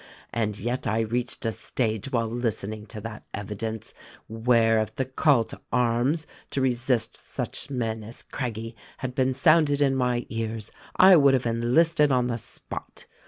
and 0.33 0.57
yet 0.57 0.87
I 0.87 1.01
reached 1.01 1.45
a 1.45 1.51
stage 1.51 2.11
while 2.11 2.27
listening 2.27 2.87
to 2.87 2.99
that 3.01 3.23
evidence, 3.35 3.93
where, 4.27 4.79
if 4.79 4.95
the 4.95 5.05
call 5.05 5.43
to 5.43 5.61
arms 5.71 6.25
to 6.49 6.59
resist 6.59 7.15
such 7.15 7.69
men 7.69 8.03
as 8.03 8.23
Craggie 8.23 8.75
had 8.97 9.13
been 9.13 9.35
sounded 9.35 9.79
in 9.79 9.93
my 9.95 10.25
ears, 10.29 10.71
I 10.95 11.17
would 11.17 11.35
have 11.35 11.45
enlisted 11.45 12.11
on 12.11 12.25
the 12.25 12.37
spot. 12.39 13.05